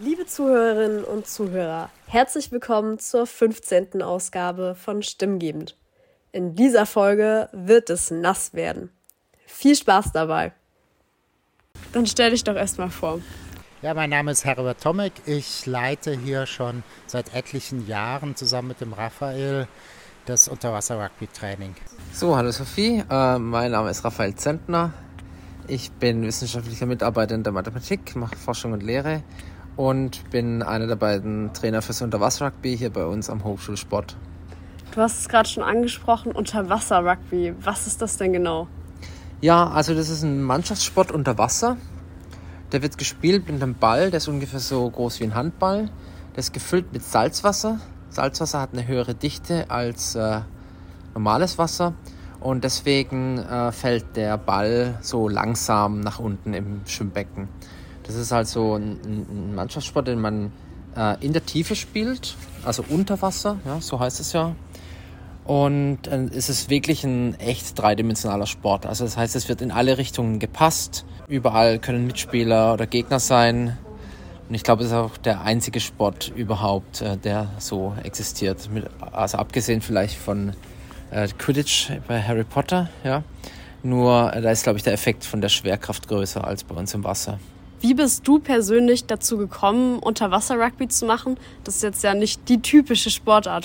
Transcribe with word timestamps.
Liebe 0.00 0.24
Zuhörerinnen 0.24 1.04
und 1.04 1.26
Zuhörer, 1.26 1.90
herzlich 2.06 2.50
willkommen 2.50 2.98
zur 2.98 3.26
15. 3.26 4.00
Ausgabe 4.00 4.74
von 4.74 5.02
Stimmgebend. 5.02 5.76
In 6.32 6.54
dieser 6.54 6.86
Folge 6.86 7.50
wird 7.52 7.90
es 7.90 8.10
nass 8.10 8.54
werden. 8.54 8.90
Viel 9.44 9.76
Spaß 9.76 10.12
dabei. 10.12 10.52
Dann 11.92 12.06
stell 12.06 12.30
dich 12.30 12.42
doch 12.42 12.56
erstmal 12.56 12.88
vor. 12.88 13.20
Ja, 13.82 13.92
mein 13.92 14.08
Name 14.08 14.30
ist 14.30 14.46
Herbert 14.46 14.82
Tomek. 14.82 15.12
Ich 15.26 15.66
leite 15.66 16.18
hier 16.18 16.46
schon 16.46 16.84
seit 17.06 17.34
etlichen 17.34 17.86
Jahren 17.86 18.34
zusammen 18.34 18.68
mit 18.68 18.80
dem 18.80 18.94
Raphael 18.94 19.68
das 20.24 20.48
Unterwasser-Rugby-Training. 20.48 21.74
So, 22.14 22.34
hallo 22.34 22.50
Sophie. 22.50 23.04
Äh, 23.10 23.38
mein 23.38 23.72
Name 23.72 23.90
ist 23.90 24.02
Raphael 24.02 24.34
Zentner. 24.36 24.94
Ich 25.68 25.92
bin 25.92 26.22
wissenschaftlicher 26.22 26.86
Mitarbeiter 26.86 27.34
in 27.34 27.42
der 27.42 27.52
Mathematik, 27.52 28.16
mache 28.16 28.36
Forschung 28.36 28.72
und 28.72 28.82
Lehre 28.82 29.22
und 29.76 30.30
bin 30.30 30.62
einer 30.62 30.86
der 30.86 30.96
beiden 30.96 31.52
Trainer 31.52 31.82
fürs 31.82 32.02
Unterwasser-Rugby 32.02 32.76
hier 32.76 32.90
bei 32.90 33.04
uns 33.04 33.30
am 33.30 33.44
Hochschulsport. 33.44 34.16
Du 34.94 35.00
hast 35.00 35.20
es 35.20 35.28
gerade 35.28 35.48
schon 35.48 35.62
angesprochen, 35.62 36.32
Unterwasser-Rugby. 36.32 37.54
Was 37.60 37.86
ist 37.86 38.02
das 38.02 38.18
denn 38.18 38.32
genau? 38.32 38.68
Ja, 39.40 39.70
also 39.70 39.94
das 39.94 40.08
ist 40.08 40.22
ein 40.22 40.42
Mannschaftssport 40.42 41.10
unter 41.10 41.38
Wasser. 41.38 41.76
Der 42.72 42.82
wird 42.82 42.98
gespielt 42.98 43.50
mit 43.50 43.62
einem 43.62 43.74
Ball, 43.74 44.10
der 44.10 44.18
ist 44.18 44.28
ungefähr 44.28 44.60
so 44.60 44.88
groß 44.88 45.20
wie 45.20 45.24
ein 45.24 45.34
Handball. 45.34 45.90
Der 46.32 46.38
ist 46.38 46.52
gefüllt 46.52 46.92
mit 46.92 47.02
Salzwasser. 47.02 47.80
Salzwasser 48.10 48.60
hat 48.60 48.70
eine 48.72 48.86
höhere 48.86 49.14
Dichte 49.14 49.70
als 49.70 50.14
äh, 50.14 50.40
normales 51.14 51.58
Wasser 51.58 51.94
und 52.40 52.64
deswegen 52.64 53.38
äh, 53.38 53.72
fällt 53.72 54.16
der 54.16 54.36
Ball 54.38 54.98
so 55.00 55.28
langsam 55.28 56.00
nach 56.00 56.18
unten 56.18 56.54
im 56.54 56.80
Schwimmbecken. 56.86 57.48
Das 58.04 58.16
ist 58.16 58.32
also 58.32 58.74
ein, 58.74 58.98
ein 59.04 59.54
Mannschaftssport, 59.54 60.08
den 60.08 60.20
man 60.20 60.52
äh, 60.96 61.24
in 61.24 61.32
der 61.32 61.44
Tiefe 61.46 61.76
spielt, 61.76 62.36
also 62.64 62.84
unter 62.88 63.20
Wasser, 63.22 63.58
ja, 63.64 63.80
so 63.80 64.00
heißt 64.00 64.20
es 64.20 64.32
ja. 64.32 64.54
Und 65.44 66.06
äh, 66.06 66.28
es 66.34 66.48
ist 66.48 66.70
wirklich 66.70 67.04
ein 67.04 67.38
echt 67.40 67.78
dreidimensionaler 67.78 68.46
Sport. 68.46 68.86
Also 68.86 69.04
das 69.04 69.16
heißt, 69.16 69.34
es 69.34 69.48
wird 69.48 69.60
in 69.60 69.70
alle 69.72 69.98
Richtungen 69.98 70.38
gepasst. 70.38 71.04
Überall 71.26 71.78
können 71.78 72.06
Mitspieler 72.06 72.74
oder 72.74 72.86
Gegner 72.86 73.18
sein. 73.18 73.76
Und 74.48 74.54
ich 74.54 74.62
glaube, 74.62 74.82
es 74.82 74.90
ist 74.90 74.94
auch 74.94 75.16
der 75.16 75.42
einzige 75.42 75.80
Sport 75.80 76.32
überhaupt, 76.34 77.00
äh, 77.00 77.16
der 77.16 77.48
so 77.58 77.94
existiert. 78.02 78.68
also 79.10 79.38
abgesehen 79.38 79.80
vielleicht 79.80 80.16
von 80.16 80.52
äh, 81.10 81.26
Quidditch 81.26 81.90
bei 82.06 82.22
Harry 82.22 82.44
Potter, 82.44 82.88
ja. 83.02 83.22
Nur 83.82 84.32
äh, 84.32 84.40
da 84.42 84.50
ist, 84.50 84.62
glaube 84.62 84.76
ich, 84.76 84.84
der 84.84 84.92
Effekt 84.92 85.24
von 85.24 85.40
der 85.40 85.48
Schwerkraft 85.48 86.06
größer 86.06 86.46
als 86.46 86.62
bei 86.62 86.76
uns 86.76 86.94
im 86.94 87.02
Wasser. 87.02 87.40
Wie 87.82 87.94
bist 87.94 88.28
du 88.28 88.38
persönlich 88.38 89.06
dazu 89.06 89.36
gekommen, 89.36 89.98
Unterwasser-Rugby 89.98 90.86
zu 90.86 91.04
machen? 91.04 91.36
Das 91.64 91.74
ist 91.74 91.82
jetzt 91.82 92.04
ja 92.04 92.14
nicht 92.14 92.48
die 92.48 92.62
typische 92.62 93.10
Sportart. 93.10 93.64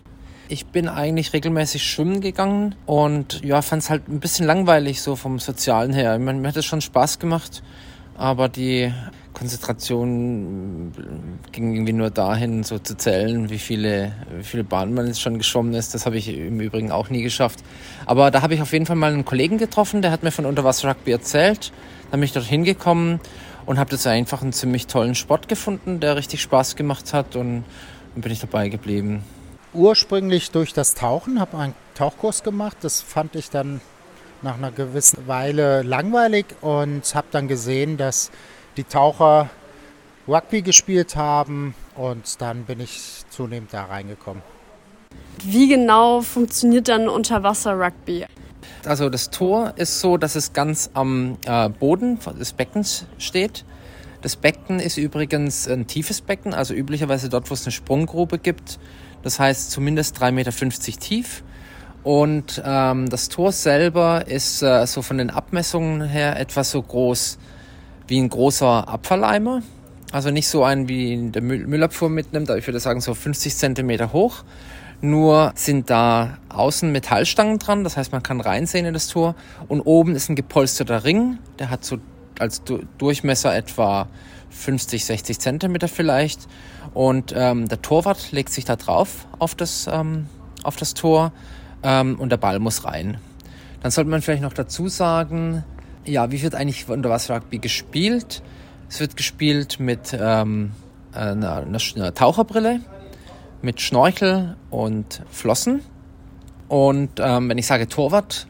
Ich 0.50 0.66
bin 0.66 0.88
eigentlich 0.88 1.34
regelmäßig 1.34 1.84
schwimmen 1.84 2.20
gegangen 2.20 2.74
und 2.88 3.44
ja, 3.46 3.62
fand 3.62 3.84
es 3.84 3.92
halt 3.92 4.08
ein 4.08 4.20
bisschen 4.20 4.48
langweilig 4.48 5.04
so 5.04 5.16
vom 5.16 5.38
Sozialen 5.38 5.94
her. 5.94 6.16
Ich 6.16 6.20
meine, 6.20 6.40
mir 6.40 6.48
hat 6.48 6.58
es 6.58 6.66
schon 6.66 6.82
Spaß 6.82 7.20
gemacht, 7.20 7.62
aber 8.16 8.50
die 8.50 8.92
Konzentration 9.34 10.94
ging 11.52 11.76
irgendwie 11.76 11.94
nur 11.94 12.10
dahin, 12.10 12.64
so 12.64 12.80
zu 12.80 12.98
zählen, 12.98 13.52
wie 13.52 13.60
viele, 13.60 14.14
wie 14.36 14.44
viele 14.44 14.64
Bahnen 14.64 14.96
man 14.96 15.06
jetzt 15.06 15.22
schon 15.22 15.38
geschwommen 15.38 15.76
ist. 15.76 15.94
Das 15.94 16.08
habe 16.08 16.18
ich 16.18 16.28
im 16.28 16.60
Übrigen 16.60 16.92
auch 16.92 17.12
nie 17.12 17.22
geschafft. 17.22 17.60
Aber 18.08 18.32
da 18.32 18.42
habe 18.42 18.56
ich 18.56 18.64
auf 18.64 18.74
jeden 18.74 18.88
Fall 18.88 18.96
mal 18.96 19.14
einen 19.14 19.26
Kollegen 19.26 19.60
getroffen, 19.60 20.02
der 20.02 20.10
hat 20.10 20.24
mir 20.24 20.32
von 20.32 20.48
Unterwasser-Rugby 20.48 21.12
erzählt. 21.12 21.72
Dann 22.10 22.20
bin 22.20 22.26
ich 22.26 22.34
dort 22.34 22.46
hingekommen 22.46 23.20
und 23.68 23.78
habe 23.78 23.92
das 23.92 24.08
einfach 24.08 24.42
einen 24.42 24.54
ziemlich 24.54 24.88
tollen 24.88 25.14
Sport 25.14 25.48
gefunden, 25.48 26.00
der 26.00 26.16
richtig 26.16 26.42
Spaß 26.42 26.76
gemacht 26.76 27.14
hat 27.14 27.36
und 27.36 27.66
dann 28.16 28.22
bin 28.22 28.32
ich 28.32 28.40
dabei 28.40 28.70
geblieben. 28.70 29.24
Ursprünglich 29.74 30.50
durch 30.50 30.74
das 30.74 30.96
Tauchen, 30.96 31.40
habe 31.40 31.58
einen 31.58 31.76
Tauchkurs 31.94 32.42
gemacht. 32.42 32.78
Das 32.82 33.02
fand 33.02 33.36
ich 33.36 33.50
dann 33.52 33.82
nach 34.42 34.56
einer 34.56 34.72
gewissen 34.72 35.28
Weile 35.28 35.84
langweilig 35.84 36.46
und 36.62 37.14
habe 37.14 37.28
dann 37.32 37.48
gesehen, 37.48 37.98
dass 37.98 38.32
die 38.78 38.86
Taucher 38.86 39.50
Rugby 40.28 40.62
gespielt 40.62 41.16
haben 41.16 41.76
und 41.96 42.42
dann 42.42 42.64
bin 42.64 42.80
ich 42.80 43.24
zunehmend 43.30 43.74
da 43.74 43.86
reingekommen. 43.86 44.42
Wie 45.44 45.68
genau 45.68 46.22
funktioniert 46.22 46.88
dann 46.88 47.10
Unterwasser-Rugby? 47.10 48.26
Also 48.86 49.10
das 49.10 49.30
Tor 49.30 49.74
ist 49.76 50.00
so, 50.00 50.18
dass 50.18 50.36
es 50.36 50.54
ganz 50.54 50.90
am 50.94 51.38
äh, 51.46 51.70
Boden 51.70 52.20
des 52.40 52.54
Beckens 52.54 53.06
steht. 53.18 53.66
Das 54.22 54.36
Becken 54.36 54.80
ist 54.80 54.98
übrigens 54.98 55.68
ein 55.68 55.88
tiefes 55.88 56.22
Becken, 56.22 56.54
also 56.54 56.74
üblicherweise 56.74 57.30
dort, 57.30 57.50
wo 57.50 57.54
es 57.54 57.66
eine 57.66 57.72
Sprunggrube 57.72 58.40
gibt. 58.40 58.80
Das 59.24 59.40
heißt 59.40 59.72
zumindest 59.72 60.22
3,50 60.22 60.32
Meter 60.32 60.52
tief. 61.00 61.44
Und 62.04 62.62
ähm, 62.66 63.10
das 63.10 63.30
Tor 63.30 63.52
selber 63.52 64.28
ist 64.28 64.62
äh, 64.62 64.86
so 64.88 65.02
von 65.02 65.18
den 65.18 65.30
Abmessungen 65.30 66.08
her 66.08 66.40
etwas 66.40 66.72
so 66.72 66.82
groß 66.82 67.38
wie 68.08 68.20
ein 68.20 68.30
großer 68.30 68.88
Abfalleimer. 68.88 69.62
Also 70.12 70.32
nicht 70.32 70.48
so 70.48 70.64
ein, 70.64 70.88
wie 70.88 71.32
der 71.32 71.42
Müllabfuhr 71.42 72.10
mitnimmt, 72.10 72.50
aber 72.50 72.58
ich 72.58 72.66
würde 72.66 72.80
sagen 72.80 73.02
so 73.02 73.14
50 73.14 73.56
Zentimeter 73.58 74.14
hoch. 74.14 74.44
Nur 75.00 75.52
sind 75.56 75.90
da 75.90 76.38
außen 76.50 76.92
Metallstangen 76.92 77.60
dran, 77.60 77.84
das 77.84 77.98
heißt 77.98 78.12
man 78.12 78.24
kann 78.24 78.42
reinsehen 78.42 78.86
in 78.86 78.94
das 78.94 79.08
Tor. 79.08 79.36
Und 79.68 79.82
oben 79.82 80.16
ist 80.16 80.30
ein 80.30 80.36
gepolsterter 80.36 81.04
Ring, 81.04 81.38
der 81.60 81.70
hat 81.70 81.86
so 81.86 81.98
als 82.40 82.64
Durchmesser 82.98 83.56
etwa 83.56 84.08
50, 84.50 85.06
60 85.06 85.40
Zentimeter 85.40 85.88
vielleicht. 85.88 86.48
Und 86.94 87.34
ähm, 87.36 87.68
der 87.68 87.82
Torwart 87.82 88.32
legt 88.32 88.52
sich 88.52 88.66
da 88.66 88.76
drauf 88.76 89.28
auf 89.38 89.54
das, 89.56 89.88
ähm, 89.92 90.28
auf 90.64 90.76
das 90.76 90.94
Tor 90.94 91.32
ähm, 91.84 92.20
und 92.20 92.32
der 92.32 92.38
Ball 92.38 92.60
muss 92.60 92.86
rein. 92.86 93.18
Dann 93.82 93.92
sollte 93.92 94.10
man 94.10 94.22
vielleicht 94.22 94.42
noch 94.42 94.54
dazu 94.54 94.88
sagen, 94.88 95.64
ja, 96.06 96.32
wie 96.32 96.42
wird 96.42 96.56
eigentlich 96.56 96.90
Unterwasser-Rugby 96.90 97.60
gespielt? 97.60 98.42
Es 98.90 99.00
wird 99.00 99.18
gespielt 99.18 99.80
mit 99.80 100.18
ähm, 100.20 100.72
einer, 101.12 101.66
einer 101.66 102.14
Taucherbrille, 102.14 102.80
mit 103.62 103.82
Schnorchel 103.82 104.56
und 104.70 105.24
Flossen. 105.32 105.82
Und 106.68 107.12
ähm, 107.20 107.50
wenn 107.50 107.58
ich 107.58 107.68
sage 107.68 107.88
Torwart, 107.88 108.48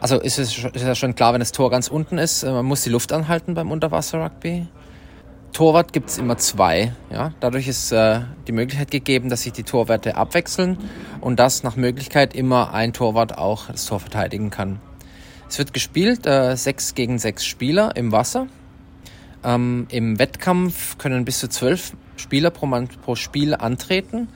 also 0.00 0.20
ist 0.20 0.38
es 0.38 0.58
ist 0.58 0.82
ja 0.82 0.94
schon 0.94 1.14
klar, 1.14 1.32
wenn 1.32 1.40
das 1.40 1.52
Tor 1.52 1.70
ganz 1.70 1.88
unten 1.88 2.18
ist, 2.18 2.42
äh, 2.42 2.50
man 2.50 2.66
muss 2.66 2.82
die 2.82 2.90
Luft 2.90 3.12
anhalten 3.12 3.54
beim 3.54 3.70
Unterwasser-Rugby. 3.70 4.66
Torwart 5.52 5.92
gibt 5.92 6.10
es 6.10 6.18
immer 6.18 6.36
zwei. 6.36 6.92
Ja? 7.10 7.32
Dadurch 7.38 7.68
ist 7.68 7.92
äh, 7.92 8.22
die 8.48 8.52
Möglichkeit 8.52 8.90
gegeben, 8.90 9.28
dass 9.28 9.42
sich 9.42 9.52
die 9.52 9.62
Torwerte 9.62 10.16
abwechseln 10.16 10.78
und 11.20 11.38
dass 11.38 11.62
nach 11.62 11.76
Möglichkeit 11.76 12.34
immer 12.34 12.74
ein 12.74 12.92
Torwart 12.92 13.38
auch 13.38 13.68
das 13.68 13.86
Tor 13.86 14.00
verteidigen 14.00 14.50
kann. 14.50 14.80
Es 15.48 15.58
wird 15.58 15.72
gespielt, 15.72 16.26
äh, 16.26 16.56
sechs 16.56 16.96
gegen 16.96 17.18
sechs 17.18 17.46
Spieler 17.46 17.94
im 17.94 18.10
Wasser. 18.10 18.48
Ähm, 19.44 19.86
Im 19.90 20.18
Wettkampf 20.18 20.98
können 20.98 21.24
bis 21.24 21.38
zu 21.38 21.48
zwölf 21.48 21.92
Spieler 22.16 22.50
pro, 22.50 22.66
Mann, 22.66 22.88
pro 22.88 23.14
Spiel 23.14 23.54
antreten. 23.54 24.28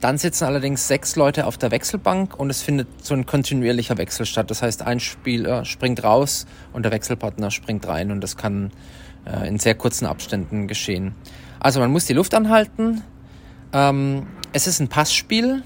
Dann 0.00 0.18
sitzen 0.18 0.44
allerdings 0.44 0.88
sechs 0.88 1.16
Leute 1.16 1.46
auf 1.46 1.56
der 1.56 1.70
Wechselbank 1.70 2.38
und 2.38 2.50
es 2.50 2.60
findet 2.60 2.88
so 3.02 3.14
ein 3.14 3.24
kontinuierlicher 3.24 3.96
Wechsel 3.96 4.26
statt. 4.26 4.50
Das 4.50 4.62
heißt, 4.62 4.82
ein 4.82 5.00
Spieler 5.00 5.64
springt 5.64 6.04
raus 6.04 6.46
und 6.72 6.82
der 6.82 6.92
Wechselpartner 6.92 7.50
springt 7.50 7.88
rein 7.88 8.10
und 8.10 8.20
das 8.20 8.36
kann 8.36 8.72
äh, 9.24 9.48
in 9.48 9.58
sehr 9.58 9.74
kurzen 9.74 10.06
Abständen 10.06 10.68
geschehen. 10.68 11.14
Also 11.60 11.80
man 11.80 11.90
muss 11.90 12.04
die 12.04 12.12
Luft 12.12 12.34
anhalten. 12.34 13.02
Ähm, 13.72 14.26
es 14.52 14.66
ist 14.66 14.80
ein 14.80 14.88
Passspiel. 14.88 15.62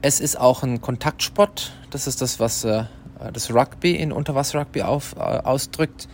Es 0.00 0.20
ist 0.20 0.38
auch 0.40 0.62
ein 0.62 0.80
Kontaktsport. 0.80 1.72
Das 1.90 2.06
ist 2.06 2.22
das, 2.22 2.40
was 2.40 2.64
äh, 2.64 2.84
das 3.32 3.52
Rugby 3.52 3.96
in 3.96 4.10
Unterwasser-Rugby 4.10 4.80
äh, 4.80 4.82
ausdrückt. 4.84 6.08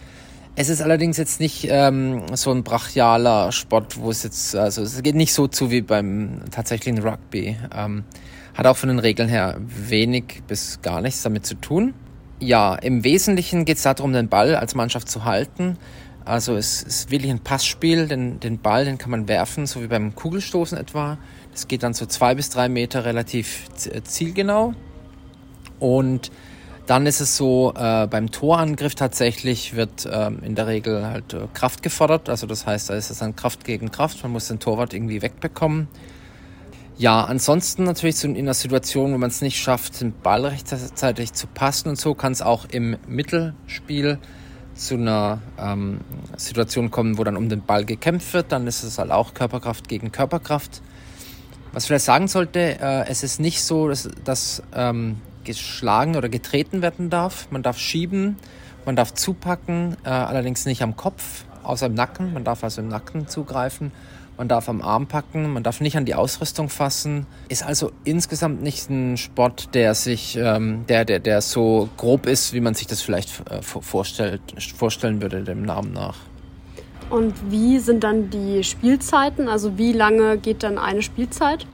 Es 0.56 0.68
ist 0.68 0.80
allerdings 0.80 1.16
jetzt 1.16 1.40
nicht 1.40 1.66
ähm, 1.68 2.22
so 2.34 2.52
ein 2.52 2.62
brachialer 2.62 3.50
Sport, 3.50 3.98
wo 3.98 4.10
es 4.10 4.22
jetzt, 4.22 4.54
also 4.54 4.82
es 4.82 5.02
geht 5.02 5.16
nicht 5.16 5.34
so 5.34 5.48
zu 5.48 5.72
wie 5.72 5.80
beim 5.80 6.42
tatsächlichen 6.52 6.98
Rugby. 6.98 7.56
Ähm, 7.74 8.04
hat 8.54 8.66
auch 8.66 8.76
von 8.76 8.88
den 8.88 9.00
Regeln 9.00 9.28
her 9.28 9.56
wenig 9.66 10.42
bis 10.46 10.80
gar 10.80 11.00
nichts 11.00 11.22
damit 11.22 11.44
zu 11.44 11.56
tun. 11.56 11.92
Ja, 12.38 12.76
im 12.76 13.02
Wesentlichen 13.02 13.64
geht 13.64 13.78
es 13.78 13.82
darum, 13.82 14.12
den 14.12 14.28
Ball 14.28 14.54
als 14.54 14.76
Mannschaft 14.76 15.08
zu 15.08 15.24
halten. 15.24 15.76
Also 16.24 16.54
es 16.54 16.82
ist 16.82 17.10
wirklich 17.10 17.32
ein 17.32 17.40
Passspiel, 17.40 18.06
den, 18.06 18.38
den 18.38 18.60
Ball, 18.60 18.84
den 18.84 18.96
kann 18.96 19.10
man 19.10 19.26
werfen, 19.26 19.66
so 19.66 19.82
wie 19.82 19.88
beim 19.88 20.14
Kugelstoßen 20.14 20.78
etwa. 20.78 21.18
Das 21.50 21.66
geht 21.66 21.82
dann 21.82 21.94
so 21.94 22.06
zwei 22.06 22.36
bis 22.36 22.48
drei 22.50 22.68
Meter 22.68 23.04
relativ 23.04 23.66
zielgenau. 24.04 24.72
Und 25.80 26.30
dann 26.86 27.06
ist 27.06 27.20
es 27.20 27.36
so, 27.36 27.72
äh, 27.76 28.06
beim 28.06 28.30
Torangriff 28.30 28.94
tatsächlich 28.94 29.74
wird 29.74 30.08
ähm, 30.10 30.40
in 30.42 30.54
der 30.54 30.66
Regel 30.66 31.06
halt 31.06 31.32
äh, 31.32 31.46
Kraft 31.54 31.82
gefordert. 31.82 32.28
Also 32.28 32.46
das 32.46 32.66
heißt, 32.66 32.90
da 32.90 32.94
ist 32.94 33.10
es 33.10 33.18
dann 33.18 33.36
Kraft 33.36 33.64
gegen 33.64 33.90
Kraft. 33.90 34.22
Man 34.22 34.32
muss 34.32 34.48
den 34.48 34.58
Torwart 34.58 34.92
irgendwie 34.92 35.22
wegbekommen. 35.22 35.88
Ja, 36.96 37.24
ansonsten 37.24 37.84
natürlich 37.84 38.16
so 38.16 38.28
in 38.28 38.36
einer 38.36 38.54
Situation, 38.54 39.12
wo 39.12 39.18
man 39.18 39.30
es 39.30 39.40
nicht 39.40 39.58
schafft, 39.58 40.00
den 40.00 40.12
Ball 40.12 40.46
rechtzeitig 40.46 41.32
zu 41.32 41.46
passen 41.48 41.88
und 41.88 41.98
so, 41.98 42.14
kann 42.14 42.32
es 42.32 42.40
auch 42.40 42.66
im 42.70 42.96
Mittelspiel 43.08 44.18
zu 44.74 44.94
einer 44.94 45.40
ähm, 45.58 46.00
Situation 46.36 46.90
kommen, 46.90 47.18
wo 47.18 47.24
dann 47.24 47.36
um 47.36 47.48
den 47.48 47.62
Ball 47.62 47.84
gekämpft 47.84 48.32
wird, 48.32 48.52
dann 48.52 48.66
ist 48.66 48.82
es 48.82 48.98
halt 48.98 49.10
auch 49.10 49.34
Körperkraft 49.34 49.88
gegen 49.88 50.12
Körperkraft. 50.12 50.82
Was 51.72 51.84
ich 51.84 51.88
vielleicht 51.88 52.04
sagen 52.04 52.28
sollte, 52.28 52.78
äh, 52.80 53.08
es 53.08 53.24
ist 53.24 53.40
nicht 53.40 53.62
so, 53.62 53.88
dass, 53.88 54.08
dass 54.24 54.62
ähm, 54.74 55.16
geschlagen 55.44 56.16
oder 56.16 56.28
getreten 56.28 56.82
werden 56.82 57.10
darf. 57.10 57.48
Man 57.50 57.62
darf 57.62 57.78
schieben, 57.78 58.36
man 58.84 58.96
darf 58.96 59.14
zupacken, 59.14 59.96
äh, 60.04 60.08
allerdings 60.08 60.66
nicht 60.66 60.82
am 60.82 60.96
Kopf, 60.96 61.44
außer 61.62 61.86
im 61.86 61.94
Nacken. 61.94 62.32
Man 62.32 62.44
darf 62.44 62.64
also 62.64 62.80
im 62.80 62.88
Nacken 62.88 63.28
zugreifen. 63.28 63.92
Man 64.36 64.48
darf 64.48 64.68
am 64.68 64.82
Arm 64.82 65.06
packen, 65.06 65.52
man 65.52 65.62
darf 65.62 65.80
nicht 65.80 65.96
an 65.96 66.06
die 66.06 66.16
Ausrüstung 66.16 66.68
fassen. 66.68 67.26
Ist 67.48 67.62
also 67.62 67.92
insgesamt 68.02 68.62
nicht 68.62 68.90
ein 68.90 69.16
Sport, 69.16 69.74
der 69.76 69.94
sich, 69.94 70.36
ähm, 70.36 70.86
der, 70.88 71.04
der, 71.04 71.20
der 71.20 71.40
so 71.40 71.88
grob 71.96 72.26
ist, 72.26 72.52
wie 72.52 72.60
man 72.60 72.74
sich 72.74 72.88
das 72.88 73.00
vielleicht 73.00 73.48
äh, 73.48 73.62
vorstellt, 73.62 74.40
vorstellen 74.76 75.22
würde, 75.22 75.44
dem 75.44 75.62
Namen 75.62 75.92
nach. 75.92 76.16
Und 77.10 77.34
wie 77.48 77.78
sind 77.78 78.02
dann 78.02 78.30
die 78.30 78.64
Spielzeiten? 78.64 79.48
Also 79.48 79.78
wie 79.78 79.92
lange 79.92 80.36
geht 80.36 80.64
dann 80.64 80.78
eine 80.78 81.02
Spielzeit? 81.02 81.66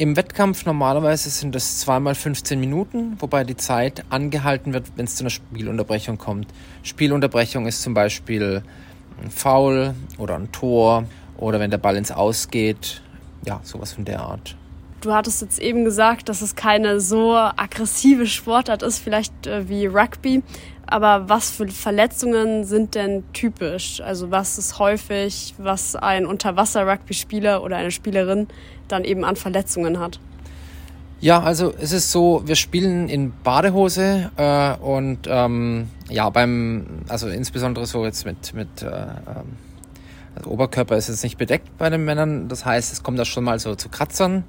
Im 0.00 0.16
Wettkampf 0.16 0.64
normalerweise 0.64 1.28
sind 1.28 1.54
es 1.54 1.80
zweimal 1.80 2.14
15 2.14 2.58
Minuten, 2.58 3.18
wobei 3.18 3.44
die 3.44 3.58
Zeit 3.58 4.02
angehalten 4.08 4.72
wird, 4.72 4.86
wenn 4.96 5.04
es 5.04 5.16
zu 5.16 5.24
einer 5.24 5.28
Spielunterbrechung 5.28 6.16
kommt. 6.16 6.46
Spielunterbrechung 6.82 7.66
ist 7.66 7.82
zum 7.82 7.92
Beispiel 7.92 8.62
ein 9.22 9.30
Foul 9.30 9.92
oder 10.16 10.36
ein 10.36 10.50
Tor 10.52 11.04
oder 11.36 11.60
wenn 11.60 11.70
der 11.70 11.76
Ball 11.76 11.98
ins 11.98 12.10
Aus 12.12 12.48
geht. 12.48 13.02
Ja, 13.44 13.60
sowas 13.62 13.92
von 13.92 14.06
der 14.06 14.20
Art. 14.20 14.56
Du 15.02 15.12
hattest 15.12 15.42
jetzt 15.42 15.58
eben 15.58 15.84
gesagt, 15.84 16.30
dass 16.30 16.40
es 16.40 16.56
keine 16.56 16.98
so 17.00 17.34
aggressive 17.34 18.26
Sportart 18.26 18.82
ist, 18.82 19.00
vielleicht 19.00 19.46
äh, 19.46 19.68
wie 19.68 19.84
Rugby. 19.84 20.42
Aber 20.86 21.28
was 21.28 21.50
für 21.50 21.68
Verletzungen 21.68 22.64
sind 22.64 22.94
denn 22.94 23.22
typisch? 23.34 24.00
Also 24.00 24.30
was 24.30 24.56
ist 24.56 24.78
häufig, 24.78 25.54
was 25.58 25.94
ein 25.94 26.24
Unterwasser-Rugby-Spieler 26.24 27.62
oder 27.62 27.76
eine 27.76 27.90
Spielerin 27.90 28.48
dann 28.92 29.04
eben 29.04 29.24
an 29.24 29.36
Verletzungen 29.36 29.98
hat? 29.98 30.20
Ja, 31.20 31.42
also 31.42 31.74
es 31.78 31.92
ist 31.92 32.10
so, 32.12 32.42
wir 32.46 32.56
spielen 32.56 33.10
in 33.10 33.32
Badehose 33.44 34.30
äh, 34.36 34.74
und 34.76 35.20
ähm, 35.26 35.90
ja, 36.08 36.30
beim, 36.30 37.02
also 37.08 37.28
insbesondere 37.28 37.84
so 37.86 38.06
jetzt 38.06 38.24
mit, 38.24 38.54
mit 38.54 38.82
äh, 38.82 38.86
ähm, 38.86 39.58
also 40.34 40.50
Oberkörper 40.50 40.96
ist 40.96 41.08
jetzt 41.08 41.22
nicht 41.22 41.36
bedeckt 41.36 41.76
bei 41.76 41.90
den 41.90 42.06
Männern. 42.06 42.48
Das 42.48 42.64
heißt, 42.64 42.92
es 42.92 43.02
kommt 43.02 43.18
da 43.18 43.26
schon 43.26 43.44
mal 43.44 43.58
so 43.58 43.74
zu 43.74 43.90
Kratzern, 43.90 44.44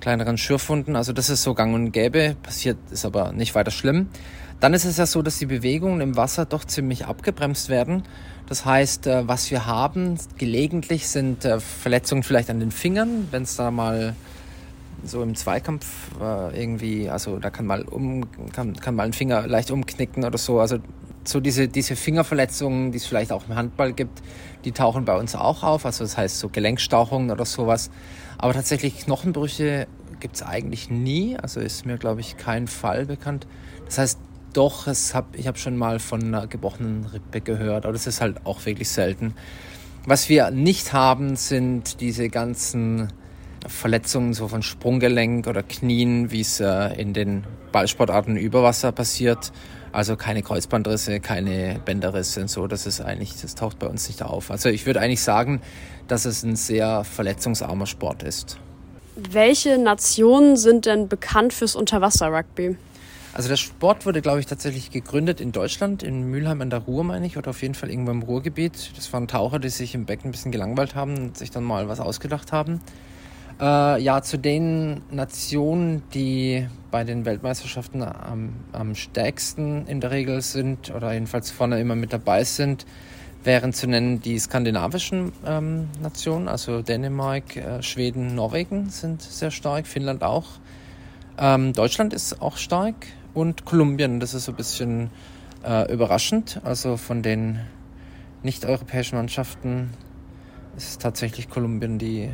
kleineren 0.00 0.38
Schürfwunden. 0.38 0.96
Also 0.96 1.12
das 1.12 1.30
ist 1.30 1.42
so 1.42 1.54
gang 1.54 1.74
und 1.74 1.92
gäbe, 1.92 2.36
passiert 2.42 2.78
ist 2.90 3.04
aber 3.04 3.32
nicht 3.32 3.54
weiter 3.54 3.70
schlimm. 3.70 4.08
Dann 4.60 4.72
ist 4.72 4.84
es 4.84 4.96
ja 4.96 5.06
so, 5.06 5.22
dass 5.22 5.38
die 5.38 5.46
Bewegungen 5.46 6.00
im 6.00 6.16
Wasser 6.16 6.46
doch 6.46 6.64
ziemlich 6.64 7.06
abgebremst 7.06 7.68
werden. 7.68 8.04
Das 8.48 8.64
heißt, 8.64 9.06
äh, 9.06 9.28
was 9.28 9.50
wir 9.50 9.66
haben 9.66 10.18
gelegentlich 10.38 11.08
sind 11.08 11.44
äh, 11.44 11.60
Verletzungen 11.60 12.22
vielleicht 12.22 12.48
an 12.48 12.60
den 12.60 12.70
Fingern, 12.70 13.28
wenn 13.30 13.42
es 13.42 13.56
da 13.56 13.70
mal 13.70 14.14
so 15.04 15.22
im 15.22 15.34
Zweikampf 15.34 15.86
äh, 16.20 16.60
irgendwie, 16.60 17.10
also 17.10 17.38
da 17.38 17.50
kann 17.50 17.66
mal 17.66 17.82
um, 17.82 18.26
kann, 18.52 18.74
kann 18.74 18.94
mal 18.94 19.04
ein 19.04 19.12
Finger 19.12 19.46
leicht 19.46 19.70
umknicken 19.70 20.24
oder 20.24 20.38
so. 20.38 20.60
Also 20.60 20.78
so 21.28 21.40
diese, 21.40 21.68
diese 21.68 21.96
Fingerverletzungen, 21.96 22.92
die 22.92 22.98
es 22.98 23.06
vielleicht 23.06 23.32
auch 23.32 23.48
im 23.48 23.54
Handball 23.54 23.92
gibt, 23.92 24.22
die 24.64 24.72
tauchen 24.72 25.04
bei 25.04 25.16
uns 25.16 25.34
auch 25.34 25.62
auf. 25.62 25.86
Also 25.86 26.04
das 26.04 26.16
heißt 26.16 26.38
so 26.38 26.48
Gelenkstauchungen 26.48 27.30
oder 27.30 27.44
sowas. 27.44 27.90
Aber 28.38 28.52
tatsächlich 28.52 28.98
Knochenbrüche 28.98 29.86
gibt 30.20 30.36
es 30.36 30.42
eigentlich 30.42 30.90
nie. 30.90 31.36
Also 31.36 31.60
ist 31.60 31.86
mir, 31.86 31.98
glaube 31.98 32.20
ich, 32.20 32.36
kein 32.36 32.66
Fall 32.66 33.06
bekannt. 33.06 33.46
Das 33.86 33.98
heißt, 33.98 34.18
doch, 34.52 34.86
es 34.86 35.14
hab, 35.14 35.36
ich 35.36 35.46
habe 35.46 35.58
schon 35.58 35.76
mal 35.76 35.98
von 35.98 36.22
einer 36.22 36.46
gebrochenen 36.46 37.04
Rippe 37.04 37.40
gehört, 37.40 37.84
aber 37.84 37.92
das 37.92 38.06
ist 38.06 38.20
halt 38.20 38.46
auch 38.46 38.64
wirklich 38.64 38.88
selten. 38.88 39.34
Was 40.06 40.28
wir 40.28 40.50
nicht 40.50 40.92
haben, 40.92 41.36
sind 41.36 42.00
diese 42.00 42.28
ganzen 42.28 43.12
Verletzungen 43.66 44.34
so 44.34 44.48
von 44.48 44.62
Sprunggelenk 44.62 45.46
oder 45.46 45.62
Knien, 45.62 46.30
wie 46.30 46.40
es 46.40 46.60
äh, 46.60 46.94
in 47.00 47.12
den 47.12 47.44
Ballsportarten 47.72 48.36
über 48.36 48.62
Wasser 48.62 48.92
passiert. 48.92 49.52
Also 49.92 50.16
keine 50.16 50.42
Kreuzbandrisse, 50.42 51.20
keine 51.20 51.80
Bänderrisse 51.84 52.42
und 52.42 52.50
so. 52.50 52.66
Das 52.66 52.86
ist 52.86 53.00
eigentlich, 53.00 53.40
das 53.40 53.54
taucht 53.54 53.78
bei 53.78 53.86
uns 53.86 54.08
nicht 54.08 54.22
auf. 54.22 54.50
Also 54.50 54.68
ich 54.68 54.86
würde 54.86 55.00
eigentlich 55.00 55.22
sagen, 55.22 55.62
dass 56.08 56.24
es 56.24 56.42
ein 56.42 56.56
sehr 56.56 57.04
verletzungsarmer 57.04 57.86
Sport 57.86 58.22
ist. 58.22 58.58
Welche 59.16 59.78
Nationen 59.78 60.56
sind 60.56 60.84
denn 60.84 61.08
bekannt 61.08 61.54
fürs 61.54 61.74
Unterwasser-Rugby? 61.74 62.76
Also 63.32 63.48
der 63.50 63.56
Sport 63.56 64.06
wurde, 64.06 64.22
glaube 64.22 64.40
ich, 64.40 64.46
tatsächlich 64.46 64.90
gegründet 64.90 65.42
in 65.42 65.52
Deutschland, 65.52 66.02
in 66.02 66.22
Mülheim 66.30 66.62
an 66.62 66.70
der 66.70 66.80
Ruhr, 66.80 67.04
meine 67.04 67.26
ich, 67.26 67.36
oder 67.36 67.50
auf 67.50 67.60
jeden 67.60 67.74
Fall 67.74 67.90
irgendwo 67.90 68.10
im 68.10 68.22
Ruhrgebiet. 68.22 68.92
Das 68.96 69.12
waren 69.12 69.28
Taucher, 69.28 69.58
die 69.58 69.68
sich 69.68 69.94
im 69.94 70.06
Becken 70.06 70.28
ein 70.28 70.32
bisschen 70.32 70.52
gelangweilt 70.52 70.94
haben 70.94 71.16
und 71.16 71.36
sich 71.36 71.50
dann 71.50 71.62
mal 71.62 71.86
was 71.86 72.00
ausgedacht 72.00 72.52
haben. 72.52 72.80
Äh, 73.58 74.02
ja, 74.02 74.20
zu 74.20 74.38
den 74.38 75.00
Nationen, 75.10 76.02
die 76.12 76.66
bei 76.90 77.04
den 77.04 77.24
Weltmeisterschaften 77.24 78.02
am, 78.02 78.52
am 78.72 78.94
stärksten 78.94 79.86
in 79.86 80.00
der 80.00 80.10
Regel 80.10 80.42
sind 80.42 80.94
oder 80.94 81.14
jedenfalls 81.14 81.50
vorne 81.50 81.80
immer 81.80 81.94
mit 81.94 82.12
dabei 82.12 82.44
sind, 82.44 82.84
wären 83.44 83.72
zu 83.72 83.86
nennen 83.86 84.20
die 84.20 84.38
skandinavischen 84.38 85.32
ähm, 85.46 85.88
Nationen, 86.02 86.48
also 86.48 86.82
Dänemark, 86.82 87.56
äh, 87.56 87.82
Schweden, 87.82 88.34
Norwegen 88.34 88.90
sind 88.90 89.22
sehr 89.22 89.50
stark, 89.50 89.86
Finnland 89.86 90.22
auch. 90.22 90.46
Ähm, 91.38 91.72
Deutschland 91.72 92.12
ist 92.12 92.42
auch 92.42 92.58
stark 92.58 93.06
und 93.32 93.64
Kolumbien. 93.64 94.20
Das 94.20 94.34
ist 94.34 94.46
so 94.46 94.52
ein 94.52 94.56
bisschen 94.56 95.10
äh, 95.64 95.90
überraschend. 95.90 96.60
Also 96.64 96.96
von 96.96 97.22
den 97.22 97.60
nicht-europäischen 98.42 99.16
Mannschaften 99.16 99.90
ist 100.76 100.88
es 100.88 100.98
tatsächlich 100.98 101.48
Kolumbien, 101.48 101.98
die, 101.98 102.22
äh, 102.22 102.30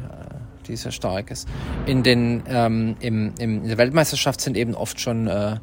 die 0.69 0.77
sehr 0.77 0.93
stark 0.93 1.31
ist. 1.31 1.49
In, 1.87 2.03
den, 2.03 2.43
ähm, 2.47 2.97
im, 3.01 3.33
im, 3.39 3.63
in 3.63 3.69
der 3.69 3.79
Weltmeisterschaft 3.79 4.41
sind 4.41 4.57
eben 4.57 4.75
oft 4.75 5.01
schon 5.01 5.27
äh, 5.27 5.57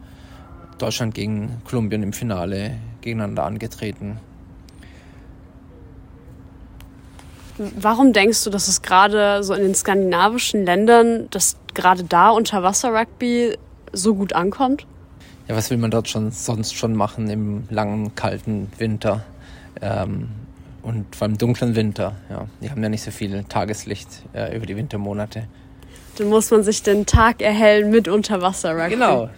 Deutschland 0.78 1.14
gegen 1.14 1.62
Kolumbien 1.66 2.04
im 2.04 2.14
Finale 2.14 2.78
gegeneinander 3.02 3.46
angetreten. 3.46 4.20
Warum 7.58 8.14
denkst 8.14 8.44
du, 8.46 8.50
dass 8.50 8.70
es 8.70 8.82
gerade 8.82 9.44
so 9.44 9.54
in 9.54 9.64
den 9.64 9.76
skandinavischen 9.76 10.64
Ländern, 10.64 11.30
dass 11.30 11.58
gerade 11.74 12.06
da 12.06 12.30
Unterwasser-Rugby 12.30 13.58
so 13.92 14.16
gut 14.16 14.32
ankommt? 14.34 14.86
ja, 15.50 15.56
was 15.56 15.72
will 15.72 15.78
man 15.78 15.90
dort 15.90 16.08
schon 16.08 16.32
sonst 16.32 16.76
schon 16.76 16.96
machen 16.96 17.28
im 17.30 17.64
langen, 17.70 18.14
kalten 18.14 18.72
Winter 18.78 19.26
ähm, 19.82 20.30
und 20.82 21.16
vor 21.16 21.28
allem 21.28 21.38
dunklen 21.38 21.76
Winter. 21.76 22.16
Ja. 22.30 22.48
Die 22.62 22.70
haben 22.70 22.82
ja 22.82 22.90
nicht 22.90 23.04
so 23.04 23.12
viel 23.12 23.44
Tageslicht 23.46 24.08
äh, 24.34 24.56
über 24.56 24.66
die 24.66 24.76
Wintermonate. 24.76 25.48
Dann 26.18 26.28
muss 26.28 26.52
man 26.52 26.64
sich 26.64 26.84
den 26.84 27.06
Tag 27.06 27.42
erhellen 27.42 27.92
mit 27.92 28.08
Unterwasser-Rugby. 28.08 28.96
Genau, 28.96 29.30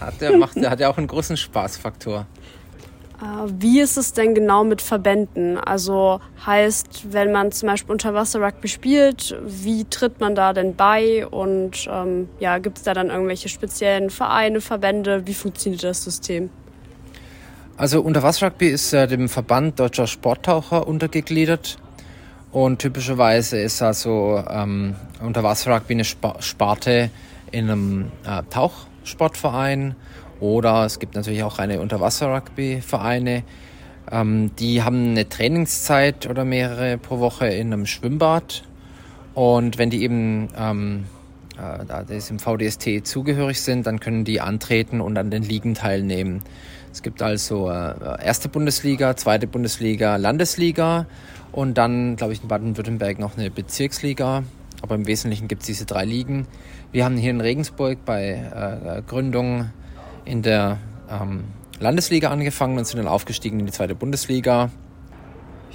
hat 0.00 0.20
der, 0.20 0.36
macht, 0.36 0.56
hat 0.56 0.80
ja 0.80 0.88
auch 0.88 0.98
einen 0.98 1.08
großen 1.08 1.36
Spaßfaktor. 1.36 2.26
Äh, 3.20 3.50
wie 3.58 3.80
ist 3.80 3.96
es 3.96 4.12
denn 4.12 4.34
genau 4.34 4.62
mit 4.62 4.80
Verbänden? 4.80 5.58
Also 5.58 6.20
heißt, 6.46 7.12
wenn 7.12 7.32
man 7.32 7.50
zum 7.50 7.68
Beispiel 7.68 7.92
Unterwasser-Rugby 7.92 8.68
spielt, 8.68 9.36
wie 9.44 9.84
tritt 9.84 10.20
man 10.20 10.34
da 10.34 10.52
denn 10.52 10.76
bei? 10.76 11.26
Und 11.26 11.88
ähm, 11.90 12.28
ja, 12.38 12.58
gibt 12.58 12.78
es 12.78 12.84
da 12.84 12.94
dann 12.94 13.10
irgendwelche 13.10 13.48
speziellen 13.48 14.10
Vereine, 14.10 14.60
Verbände? 14.60 15.26
Wie 15.26 15.34
funktioniert 15.34 15.82
das 15.82 16.04
System? 16.04 16.50
Also 17.78 18.02
Unterwasser-Rugby 18.02 18.66
ist 18.66 18.92
äh, 18.92 19.06
dem 19.06 19.28
Verband 19.28 19.78
Deutscher 19.78 20.08
Sporttaucher 20.08 20.88
untergegliedert. 20.88 21.78
Und 22.50 22.80
typischerweise 22.80 23.60
ist 23.60 23.82
also 23.82 24.42
ähm, 24.50 24.96
Unterwasser-Rugby 25.24 25.94
eine 25.94 26.04
Sparte 26.04 27.10
in 27.52 27.70
einem 27.70 28.10
äh, 28.26 28.42
Tauchsportverein 28.50 29.94
oder 30.40 30.86
es 30.86 30.98
gibt 30.98 31.14
natürlich 31.14 31.44
auch 31.44 31.60
eine 31.60 31.80
Unterwasser-Rugby-Vereine. 31.80 33.44
Ähm, 34.10 34.50
die 34.58 34.82
haben 34.82 35.10
eine 35.10 35.28
Trainingszeit 35.28 36.28
oder 36.28 36.44
mehrere 36.44 36.98
pro 36.98 37.20
Woche 37.20 37.46
in 37.46 37.72
einem 37.72 37.86
Schwimmbad. 37.86 38.64
Und 39.34 39.78
wenn 39.78 39.90
die 39.90 40.02
eben 40.02 40.48
ähm, 40.58 41.04
äh, 41.60 42.18
im 42.28 42.40
VDST 42.40 43.06
zugehörig 43.06 43.60
sind, 43.60 43.86
dann 43.86 44.00
können 44.00 44.24
die 44.24 44.40
antreten 44.40 45.00
und 45.00 45.16
an 45.16 45.30
den 45.30 45.44
Ligen 45.44 45.74
teilnehmen. 45.74 46.42
Es 46.92 47.02
gibt 47.02 47.22
also 47.22 47.70
äh, 47.70 47.94
erste 48.24 48.48
Bundesliga, 48.48 49.16
zweite 49.16 49.46
Bundesliga, 49.46 50.16
Landesliga 50.16 51.06
und 51.52 51.78
dann, 51.78 52.16
glaube 52.16 52.32
ich, 52.32 52.42
in 52.42 52.48
Baden-Württemberg 52.48 53.18
noch 53.18 53.36
eine 53.36 53.50
Bezirksliga. 53.50 54.44
Aber 54.82 54.94
im 54.94 55.06
Wesentlichen 55.06 55.48
gibt 55.48 55.62
es 55.62 55.66
diese 55.66 55.86
drei 55.86 56.04
Ligen. 56.04 56.46
Wir 56.92 57.04
haben 57.04 57.16
hier 57.16 57.30
in 57.30 57.40
Regensburg 57.40 58.04
bei 58.04 58.30
äh, 58.30 59.02
Gründung 59.02 59.70
in 60.24 60.42
der 60.42 60.78
ähm, 61.10 61.44
Landesliga 61.80 62.30
angefangen 62.30 62.78
und 62.78 62.86
sind 62.86 62.98
dann 62.98 63.08
aufgestiegen 63.08 63.60
in 63.60 63.66
die 63.66 63.72
zweite 63.72 63.94
Bundesliga. 63.94 64.70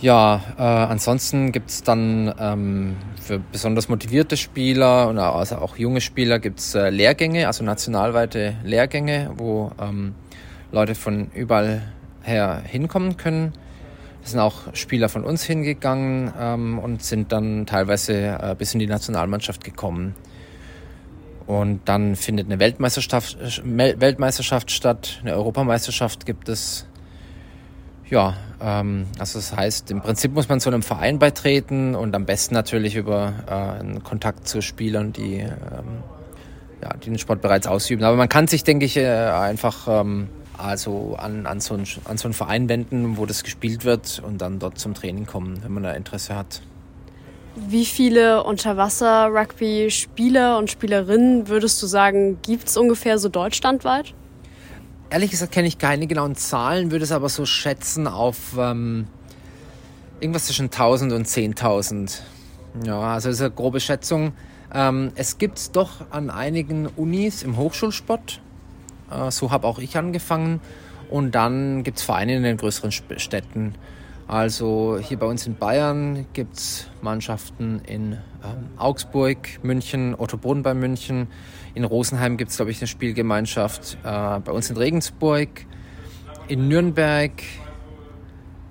Ja, 0.01 0.41
äh, 0.57 0.61
ansonsten 0.61 1.51
gibt 1.51 1.69
es 1.69 1.83
dann 1.83 2.33
ähm, 2.39 2.95
für 3.21 3.39
besonders 3.39 3.87
motivierte 3.87 4.35
Spieler 4.35 5.07
und 5.07 5.17
also 5.17 5.57
auch 5.57 5.77
junge 5.77 6.01
Spieler 6.01 6.39
gibt 6.39 6.59
es 6.59 6.75
äh, 6.75 6.89
Lehrgänge, 6.89 7.47
also 7.47 7.63
nationalweite 7.63 8.55
Lehrgänge, 8.63 9.31
wo 9.37 9.71
ähm, 9.79 10.15
Leute 10.73 10.95
von 10.95 11.29
überall 11.33 11.83
her 12.23 12.61
hinkommen 12.65 13.15
können. 13.15 13.53
Es 14.23 14.31
sind 14.31 14.39
auch 14.39 14.73
Spieler 14.73 15.07
von 15.07 15.23
uns 15.23 15.43
hingegangen 15.43 16.33
ähm, 16.39 16.79
und 16.79 17.03
sind 17.03 17.31
dann 17.31 17.65
teilweise 17.65 18.39
äh, 18.41 18.55
bis 18.57 18.73
in 18.73 18.79
die 18.79 18.87
Nationalmannschaft 18.87 19.63
gekommen. 19.63 20.15
Und 21.45 21.81
dann 21.85 22.15
findet 22.15 22.47
eine 22.47 22.59
Weltmeisterschaft, 22.59 23.37
äh, 23.39 23.99
Weltmeisterschaft 23.99 24.71
statt, 24.71 25.19
eine 25.21 25.35
Europameisterschaft 25.35 26.25
gibt 26.25 26.49
es. 26.49 26.87
Ja, 28.09 28.35
ähm, 28.61 29.05
also 29.19 29.39
das 29.39 29.55
heißt, 29.55 29.91
im 29.91 30.01
Prinzip 30.01 30.33
muss 30.33 30.49
man 30.49 30.59
zu 30.59 30.69
einem 30.69 30.83
Verein 30.83 31.19
beitreten 31.19 31.93
und 31.93 32.15
am 32.15 32.25
besten 32.25 32.55
natürlich 32.55 32.95
über 32.95 33.33
äh, 33.45 33.79
einen 33.79 34.03
Kontakt 34.03 34.47
zu 34.47 34.61
Spielern, 34.61 35.13
die, 35.13 35.39
ähm, 35.39 35.49
ja, 36.81 36.93
die 36.95 37.09
den 37.09 37.19
Sport 37.19 37.41
bereits 37.41 37.67
ausüben. 37.67 38.03
Aber 38.05 38.15
man 38.15 38.29
kann 38.29 38.47
sich, 38.47 38.63
denke 38.63 38.85
ich, 38.85 38.97
äh, 38.97 39.07
einfach 39.07 39.87
ähm, 39.87 40.29
also 40.57 41.15
an, 41.17 41.45
an, 41.45 41.59
so 41.59 41.73
einen, 41.73 41.85
an 42.05 42.17
so 42.17 42.27
einen 42.27 42.33
Verein 42.33 42.69
wenden, 42.69 43.17
wo 43.17 43.25
das 43.25 43.43
gespielt 43.43 43.83
wird 43.85 44.21
und 44.25 44.39
dann 44.39 44.59
dort 44.59 44.79
zum 44.79 44.93
Training 44.93 45.25
kommen, 45.25 45.61
wenn 45.63 45.73
man 45.73 45.83
da 45.83 45.91
Interesse 45.93 46.35
hat. 46.35 46.61
Wie 47.55 47.85
viele 47.85 48.43
Unterwasser-Rugby-Spieler 48.43 50.57
und 50.57 50.71
Spielerinnen 50.71 51.47
würdest 51.47 51.81
du 51.83 51.87
sagen, 51.87 52.39
gibt 52.41 52.67
es 52.67 52.75
ungefähr 52.77 53.19
so 53.19 53.29
deutschlandweit? 53.29 54.15
Ehrlich 55.11 55.29
gesagt 55.29 55.51
kenne 55.51 55.67
ich 55.67 55.77
keine 55.77 56.07
genauen 56.07 56.35
Zahlen, 56.35 56.89
würde 56.89 57.03
es 57.03 57.11
aber 57.11 57.29
so 57.29 57.45
schätzen 57.45 58.07
auf 58.07 58.57
ähm, 58.57 59.05
irgendwas 60.19 60.45
zwischen 60.45 60.65
1000 60.65 61.13
und 61.13 61.27
10.000. 61.27 62.21
Ja, 62.85 62.99
also 62.99 63.29
das 63.29 63.35
ist 63.35 63.41
eine 63.41 63.51
grobe 63.51 63.79
Schätzung. 63.79 64.33
Ähm, 64.73 65.11
es 65.13 65.37
gibt 65.37 65.59
es 65.59 65.71
doch 65.71 66.09
an 66.09 66.31
einigen 66.31 66.87
Unis 66.87 67.43
im 67.43 67.57
Hochschulsport. 67.57 68.41
Äh, 69.13 69.31
so 69.31 69.51
habe 69.51 69.67
auch 69.67 69.79
ich 69.79 69.97
angefangen. 69.97 70.59
Und 71.09 71.35
dann 71.35 71.83
gibt 71.83 71.99
es 71.99 72.03
Vereine 72.03 72.35
in 72.35 72.43
den 72.43 72.57
größeren 72.57 72.91
Städten. 72.91 73.75
Also 74.27 74.97
hier 75.01 75.19
bei 75.19 75.25
uns 75.25 75.45
in 75.45 75.55
Bayern 75.55 76.25
gibt 76.33 76.57
es 76.57 76.87
Mannschaften 77.01 77.81
in 77.85 78.13
ähm, 78.13 78.69
Augsburg, 78.77 79.37
München, 79.63 80.15
Ottobrunn 80.17 80.63
bei 80.63 80.73
München. 80.73 81.27
In 81.75 81.83
Rosenheim 81.83 82.37
gibt 82.37 82.51
es, 82.51 82.57
glaube 82.57 82.71
ich, 82.71 82.79
eine 82.79 82.87
Spielgemeinschaft. 82.87 83.97
Äh, 84.03 84.39
bei 84.39 84.51
uns 84.51 84.69
in 84.69 84.77
Regensburg, 84.77 85.49
in 86.47 86.67
Nürnberg, 86.67 87.31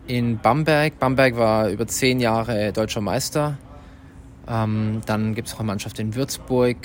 in 0.07 0.39
Bamberg. 0.39 0.99
Bamberg 0.99 1.37
war 1.37 1.69
über 1.69 1.87
zehn 1.87 2.19
Jahre 2.19 2.73
deutscher 2.73 3.01
Meister. 3.01 3.59
Ähm, 4.49 5.03
dann 5.07 5.35
gibt 5.35 5.49
es 5.49 5.55
auch 5.55 5.61
eine 5.61 5.67
Mannschaft 5.67 5.99
in 5.99 6.15
Würzburg. 6.15 6.77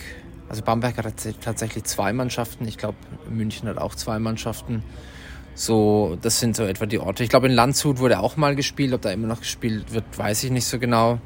Also 0.50 0.62
Bamberg 0.62 0.98
hat 0.98 1.14
tatsächlich 1.42 1.84
zwei 1.84 2.14
Mannschaften. 2.14 2.68
Ich 2.68 2.78
glaube, 2.78 2.98
München 3.30 3.68
hat 3.68 3.78
auch 3.78 3.96
zwei 3.96 4.20
Mannschaften. 4.20 4.84
So, 5.56 6.18
das 6.22 6.40
sind 6.40 6.56
so 6.56 6.64
etwa 6.64 6.86
die 6.86 7.00
Orte. 7.00 7.24
Ich 7.24 7.30
glaube, 7.30 7.48
in 7.48 7.54
Landshut 7.54 8.00
wurde 8.00 8.20
auch 8.20 8.38
mal 8.38 8.56
gespielt. 8.56 8.94
Ob 8.94 9.02
da 9.02 9.12
immer 9.12 9.28
noch 9.28 9.40
gespielt 9.40 9.92
wird, 9.92 10.06
weiß 10.18 10.44
ich 10.44 10.52
nicht 10.52 10.66
so 10.66 10.80
genau. 10.80 11.20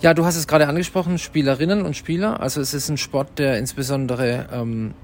Ja, 0.00 0.14
du 0.14 0.24
hast 0.24 0.36
es 0.36 0.46
gerade 0.46 0.66
angesprochen, 0.66 1.18
Spielerinnen 1.18 1.82
und 1.82 1.96
Spieler. 1.96 2.40
Also 2.40 2.60
es 2.60 2.74
ist 2.74 2.88
ein 2.88 2.96
Sport, 2.96 3.38
der 3.38 3.58
insbesondere 3.58 4.48
ähm, 4.52 4.94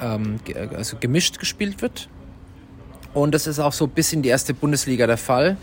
ähm, 0.00 0.38
also 0.76 0.96
gemischt 0.98 1.38
gespielt 1.38 1.82
wird. 1.82 2.08
Und 3.14 3.34
das 3.34 3.46
ist 3.46 3.58
auch 3.58 3.72
so 3.72 3.86
bis 3.86 4.12
in 4.12 4.22
die 4.22 4.28
erste 4.28 4.54
Bundesliga 4.54 5.06
der 5.06 5.16
Fall. 5.16 5.56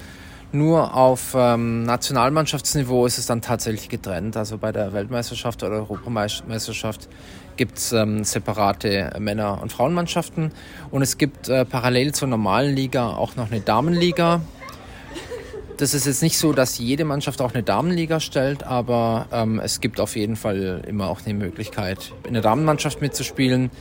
Nur 0.53 0.95
auf 0.95 1.33
ähm, 1.33 1.83
Nationalmannschaftsniveau 1.83 3.05
ist 3.05 3.17
es 3.17 3.25
dann 3.25 3.41
tatsächlich 3.41 3.87
getrennt. 3.87 4.35
Also 4.35 4.57
bei 4.57 4.73
der 4.73 4.91
Weltmeisterschaft 4.91 5.63
oder 5.63 5.75
Europameisterschaft 5.75 7.07
gibt 7.55 7.77
es 7.77 7.93
ähm, 7.93 8.25
separate 8.25 9.13
Männer- 9.19 9.61
und 9.61 9.71
Frauenmannschaften. 9.71 10.51
Und 10.89 11.03
es 11.03 11.17
gibt 11.17 11.47
äh, 11.47 11.63
parallel 11.63 12.13
zur 12.13 12.27
normalen 12.27 12.75
Liga 12.75 13.11
auch 13.11 13.37
noch 13.37 13.49
eine 13.49 13.61
Damenliga. 13.61 14.41
Das 15.77 15.93
ist 15.93 16.05
jetzt 16.05 16.21
nicht 16.21 16.37
so, 16.37 16.51
dass 16.51 16.77
jede 16.77 17.05
Mannschaft 17.05 17.41
auch 17.41 17.53
eine 17.53 17.63
Damenliga 17.63 18.19
stellt, 18.19 18.63
aber 18.63 19.27
ähm, 19.31 19.59
es 19.59 19.79
gibt 19.79 19.99
auf 20.01 20.15
jeden 20.17 20.35
Fall 20.35 20.83
immer 20.85 21.07
auch 21.07 21.21
eine 21.25 21.33
Möglichkeit, 21.33 22.13
in 22.27 22.33
der 22.33 22.43
Damenmannschaft 22.43 23.01
mitzuspielen. 23.01 23.71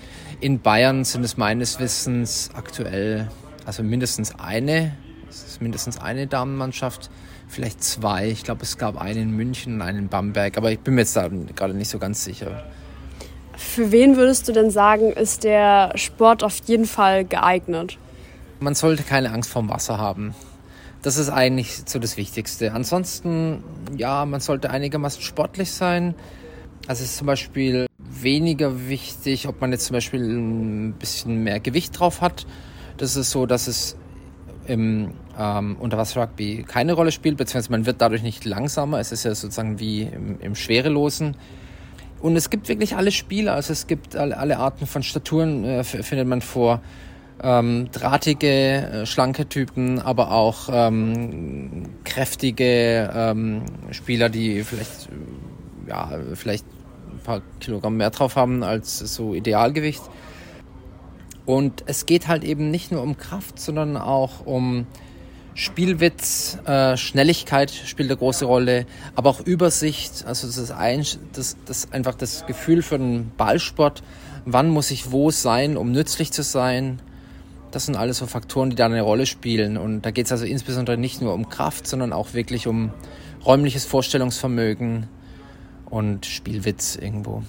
In 0.41 0.61
Bayern 0.61 1.05
sind 1.05 1.25
es 1.25 1.37
meines 1.37 1.81
Wissens 1.81 2.51
aktuell 2.55 3.29
also 3.67 3.83
mindestens 3.83 4.35
eine 4.39 4.97
es 5.31 5.45
ist 5.45 5.63
mindestens 5.63 5.99
eine 5.99 6.27
Damenmannschaft, 6.27 7.09
vielleicht 7.49 7.83
zwei. 7.83 8.29
Ich 8.29 8.43
glaube, 8.43 8.63
es 8.63 8.77
gab 8.79 9.01
einen 9.01 9.23
in 9.23 9.31
München 9.31 9.75
und 9.75 9.83
einen 9.83 9.99
in 9.99 10.09
Bamberg, 10.09 10.59
aber 10.59 10.73
ich 10.73 10.81
bin 10.81 10.95
mir 10.95 11.03
jetzt 11.03 11.17
da 11.17 11.29
gerade 11.29 11.75
nicht 11.75 11.89
so 11.89 11.99
ganz 11.99 12.25
sicher. 12.25 12.65
Für 13.57 13.93
wen 13.93 14.17
würdest 14.17 14.49
du 14.49 14.53
denn 14.53 14.71
sagen, 14.71 15.13
ist 15.13 15.45
der 15.45 15.93
Sport 15.95 16.43
auf 16.43 16.61
jeden 16.67 16.87
Fall 16.87 17.25
geeignet? 17.25 17.99
Man 18.59 18.75
sollte 18.75 19.05
keine 19.05 19.33
Angst 19.33 19.51
vorm 19.51 19.69
Wasser 19.69 19.99
haben. 19.99 20.35
Das 21.03 21.17
ist 21.17 21.31
eigentlich 21.31 21.83
so 21.87 21.99
das 21.99 22.17
Wichtigste. 22.17 22.73
Ansonsten, 22.73 23.63
ja, 23.97 24.27
man 24.27 24.41
sollte 24.41 24.71
einigermaßen 24.71 25.23
sportlich 25.23 25.71
sein. 25.71 26.15
Also 26.87 27.05
es 27.05 27.11
ist 27.11 27.19
zum 27.19 27.27
Beispiel 27.27 27.87
weniger 27.99 28.89
wichtig, 28.89 29.47
ob 29.47 29.61
man 29.61 29.73
jetzt 29.73 29.87
zum 29.87 29.95
Beispiel 29.95 30.21
ein 30.21 30.95
bisschen 30.95 31.43
mehr 31.43 31.61
Gewicht 31.61 31.99
drauf 31.99 32.21
hat. 32.21 32.47
Das 32.97 33.17
ist 33.17 33.31
so, 33.31 33.47
dass 33.47 33.67
es 33.67 33.97
im 34.71 35.11
ähm, 35.39 35.77
Unterwasser-Rugby 35.81 36.65
keine 36.67 36.93
Rolle 36.93 37.11
spielt, 37.11 37.37
beziehungsweise 37.37 37.73
man 37.73 37.87
wird 37.87 38.01
dadurch 38.01 38.23
nicht 38.23 38.45
langsamer. 38.45 39.01
Es 39.01 39.11
ist 39.11 39.25
ja 39.25 39.35
sozusagen 39.35 39.81
wie 39.81 40.03
im, 40.03 40.39
im 40.41 40.55
Schwerelosen. 40.55 41.37
Und 42.21 42.37
es 42.37 42.51
gibt 42.51 42.69
wirklich 42.69 42.97
alle 42.97 43.11
Spiele, 43.11 43.53
also 43.53 43.73
es 43.73 43.87
gibt 43.87 44.15
alle, 44.15 44.37
alle 44.37 44.59
Arten 44.59 44.87
von 44.87 45.03
Staturen, 45.03 45.65
äh, 45.65 45.85
findet 45.85 46.29
man 46.29 46.41
vor. 46.41 46.81
Ähm, 47.43 47.89
drahtige, 47.91 48.47
äh, 48.47 49.07
schlanke 49.07 49.49
Typen, 49.49 49.99
aber 49.99 50.31
auch 50.31 50.69
ähm, 50.71 51.85
kräftige 52.05 53.11
ähm, 53.15 53.63
Spieler, 53.93 54.29
die 54.29 54.63
vielleicht, 54.63 55.09
ja, 55.89 56.11
vielleicht 56.35 56.67
ein 57.11 57.19
paar 57.25 57.41
Kilogramm 57.61 57.97
mehr 57.97 58.11
drauf 58.11 58.37
haben 58.37 58.63
als 58.63 58.99
so 58.99 59.35
Idealgewicht. 59.35 60.03
Und 61.51 61.83
es 61.87 62.07
geht 62.07 62.29
halt 62.29 62.45
eben 62.45 62.71
nicht 62.71 62.93
nur 62.93 63.03
um 63.03 63.17
Kraft, 63.17 63.59
sondern 63.59 63.97
auch 63.97 64.47
um 64.47 64.87
Spielwitz, 65.55 66.59
äh, 66.65 66.97
Schnelligkeit 66.97 67.73
spielt 67.73 68.09
eine 68.09 68.17
große 68.17 68.45
Rolle, 68.45 68.87
aber 69.17 69.31
auch 69.31 69.41
Übersicht, 69.41 70.25
also 70.27 70.47
das 70.47 70.57
ist 70.59 70.71
ein, 70.71 71.05
das, 71.33 71.57
das 71.67 71.91
einfach 71.91 72.15
das 72.15 72.47
Gefühl 72.47 72.83
für 72.83 72.99
den 72.99 73.33
Ballsport, 73.37 74.05
wann 74.45 74.69
muss 74.69 74.93
ich 74.93 75.11
wo 75.11 75.33
sein, 75.33 75.77
um 75.77 75.91
nützlich 75.91 76.31
zu 76.31 76.45
sein. 76.45 77.03
Das 77.73 77.87
sind 77.87 77.97
alles 77.97 78.19
so 78.19 78.27
Faktoren, 78.27 78.71
die 78.71 78.77
da 78.77 78.87
eine 78.87 79.03
Rolle 79.03 79.27
spielen. 79.27 79.77
Und 79.77 80.03
da 80.03 80.13
geht 80.13 80.27
es 80.27 80.33
also 80.33 80.45
insbesondere 80.45 80.99
nicht 80.99 81.21
nur 81.21 81.35
um 81.35 81.49
Kraft, 81.49 81.87
sondern 81.89 82.13
auch 82.13 82.33
wirklich 82.33 82.69
um 82.69 82.93
räumliches 83.45 83.87
Vorstellungsvermögen 83.87 85.09
und 85.87 86.27
Spielwitz 86.27 86.95
irgendwo. 86.95 87.43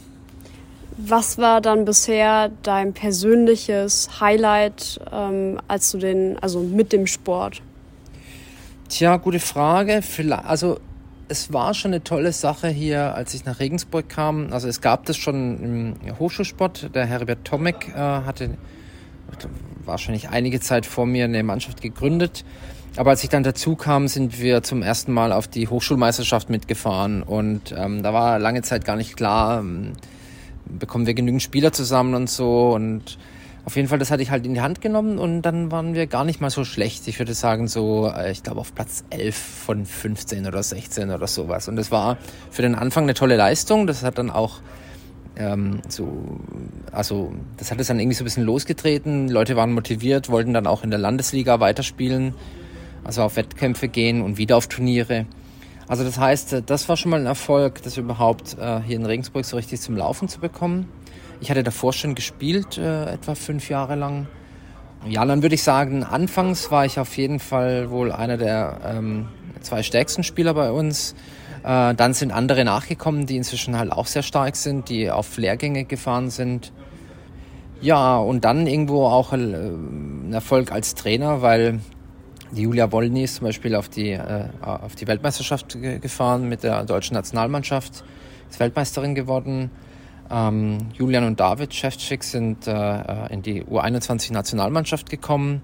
Was 0.98 1.38
war 1.38 1.62
dann 1.62 1.86
bisher 1.86 2.51
dein 2.63 2.93
persönliches 2.93 4.19
Highlight, 4.19 5.00
ähm, 5.12 5.60
als 5.67 5.91
du 5.91 5.98
den, 5.98 6.38
also 6.39 6.60
mit 6.60 6.91
dem 6.91 7.07
Sport? 7.07 7.62
Tja, 8.89 9.17
gute 9.17 9.39
Frage. 9.39 10.01
Also 10.45 10.79
es 11.29 11.53
war 11.53 11.74
schon 11.74 11.91
eine 11.91 12.03
tolle 12.03 12.33
Sache 12.33 12.67
hier, 12.67 13.15
als 13.15 13.33
ich 13.33 13.45
nach 13.45 13.60
Regensburg 13.60 14.10
kam. 14.10 14.51
Also 14.51 14.67
es 14.67 14.81
gab 14.81 15.05
das 15.05 15.15
schon 15.15 15.95
im 16.03 16.19
Hochschulsport. 16.19 16.93
Der 16.93 17.05
Herbert 17.05 17.45
Tomek 17.45 17.88
äh, 17.88 17.98
hatte 17.98 18.57
wahrscheinlich 19.86 20.29
einige 20.29 20.60
Zeit 20.60 20.86
vor 20.86 21.05
mir 21.05 21.24
eine 21.24 21.41
Mannschaft 21.41 21.81
gegründet. 21.81 22.43
Aber 22.98 23.12
als 23.12 23.24
ich 23.24 23.29
dann 23.29 23.43
dazu 23.43 23.77
kam, 23.77 24.10
sind 24.10 24.41
wir 24.41 24.63
zum 24.63 24.83
ersten 24.83 25.13
Mal 25.13 25.31
auf 25.31 25.48
die 25.48 25.69
Hochschulmeisterschaft 25.69 26.50
mitgefahren. 26.50 27.24
Und 27.24 27.74
ähm, 27.77 28.03
da 28.03 28.13
war 28.13 28.38
lange 28.38 28.62
Zeit 28.63 28.83
gar 28.83 28.98
nicht 28.98 29.15
klar, 29.15 29.62
ähm, 29.62 29.93
bekommen 30.79 31.05
wir 31.05 31.13
genügend 31.13 31.41
Spieler 31.41 31.71
zusammen 31.71 32.13
und 32.13 32.29
so. 32.29 32.71
Und 32.71 33.17
auf 33.63 33.75
jeden 33.75 33.87
Fall, 33.87 33.99
das 33.99 34.09
hatte 34.09 34.23
ich 34.23 34.31
halt 34.31 34.45
in 34.45 34.55
die 34.55 34.61
Hand 34.61 34.81
genommen 34.81 35.19
und 35.19 35.43
dann 35.43 35.71
waren 35.71 35.93
wir 35.93 36.07
gar 36.07 36.23
nicht 36.23 36.41
mal 36.41 36.49
so 36.49 36.65
schlecht. 36.65 37.07
Ich 37.07 37.19
würde 37.19 37.33
sagen, 37.33 37.67
so, 37.67 38.11
äh, 38.13 38.31
ich 38.31 38.41
glaube, 38.41 38.59
auf 38.59 38.73
Platz 38.73 39.03
11 39.11 39.35
von 39.35 39.85
15 39.85 40.47
oder 40.47 40.63
16 40.63 41.11
oder 41.11 41.27
sowas. 41.27 41.67
Und 41.67 41.75
das 41.75 41.91
war 41.91 42.17
für 42.49 42.63
den 42.63 42.75
Anfang 42.75 43.03
eine 43.03 43.13
tolle 43.13 43.35
Leistung. 43.35 43.85
Das 43.85 44.03
hat 44.03 44.17
dann 44.17 44.31
auch 44.31 44.61
ähm, 45.35 45.81
so, 45.87 46.39
also, 46.91 47.33
das 47.57 47.71
hat 47.71 47.79
es 47.79 47.87
dann 47.87 47.99
irgendwie 47.99 48.15
so 48.15 48.23
ein 48.23 48.25
bisschen 48.25 48.43
losgetreten. 48.43 49.29
Leute 49.29 49.55
waren 49.55 49.73
motiviert, 49.73 50.29
wollten 50.29 50.53
dann 50.53 50.67
auch 50.67 50.83
in 50.83 50.89
der 50.89 50.99
Landesliga 50.99 51.59
weiterspielen, 51.59 52.33
also 53.03 53.23
auf 53.23 53.35
Wettkämpfe 53.35 53.87
gehen 53.87 54.21
und 54.21 54.37
wieder 54.37 54.57
auf 54.57 54.67
Turniere. 54.67 55.25
Also 55.91 56.05
das 56.05 56.17
heißt, 56.17 56.53
äh, 56.53 56.62
das 56.65 56.88
war 56.88 56.95
schon 56.95 57.12
mal 57.12 57.19
ein 57.19 57.25
Erfolg, 57.25 57.81
das 57.83 57.98
überhaupt 57.98 58.57
äh, 58.57 58.79
hier 58.79 58.95
in 58.95 59.05
Regensburg 59.05 59.43
so 59.43 59.57
richtig 59.57 59.81
zum 59.81 59.98
Laufen 59.98 60.29
zu 60.29 60.39
bekommen. 60.39 60.88
Ich 61.41 61.51
hatte 61.51 61.63
davor 61.63 61.91
schon 61.91 62.15
gespielt, 62.15 62.77
äh, 62.77 63.12
etwa 63.12 63.36
fünf 63.36 63.67
Jahre 63.67 63.95
lang. 63.95 64.27
Ja, 65.05 65.25
dann 65.25 65.41
würde 65.41 65.55
ich 65.55 65.63
sagen, 65.63 66.05
anfangs 66.05 66.71
war 66.71 66.86
ich 66.86 66.98
auf 66.98 67.17
jeden 67.17 67.39
Fall 67.39 67.89
wohl 67.89 68.13
einer 68.13 68.38
der 68.38 68.79
ähm, 68.86 69.27
zwei 69.60 69.83
stärksten 69.83 70.24
Spieler 70.24 70.53
bei 70.53 70.71
uns. 70.71 71.13
Äh, 71.65 71.93
dann 71.93 72.13
sind 72.13 72.31
andere 72.31 72.63
nachgekommen, 72.63 73.25
die 73.25 73.36
inzwischen 73.36 73.77
halt 73.77 73.91
auch 73.91 74.07
sehr 74.07 74.24
stark 74.24 74.55
sind, 74.55 74.88
die 74.88 75.12
auf 75.12 75.36
Lehrgänge 75.36 75.83
gefahren 75.83 76.29
sind. 76.29 76.71
Ja, 77.81 78.17
und 78.17 78.45
dann 78.45 78.65
irgendwo 78.65 79.07
auch 79.07 79.33
ein 79.33 80.31
Erfolg 80.31 80.71
als 80.71 80.95
Trainer, 80.95 81.41
weil 81.41 81.81
die 82.51 82.63
Julia 82.63 82.91
Wolny 82.91 83.24
ist 83.24 83.36
zum 83.36 83.46
Beispiel 83.46 83.75
auf 83.75 83.89
die, 83.89 84.12
äh, 84.12 84.46
auf 84.62 84.96
die 84.96 85.08
Weltmeisterschaft 85.08 85.77
gefahren 86.01 86.50
mit 86.50 86.63
der 86.63 86.84
deutschen 86.84 87.13
Nationalmannschaft, 87.13 88.03
ist 88.50 88.60
Weltmeisterin 88.60 89.15
geworden. 89.15 89.72
Ähm, 90.29 90.77
Julian 90.93 91.25
und 91.25 91.39
David 91.39 91.74
Schäftschick 91.74 92.24
sind 92.24 92.67
äh, 92.67 92.72
äh 92.72 93.34
in 93.34 93.41
die 93.41 93.63
U21-Nationalmannschaft 93.63 95.10
gekommen, 95.10 95.62